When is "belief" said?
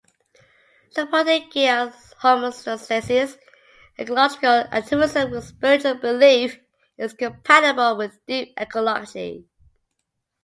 5.93-6.57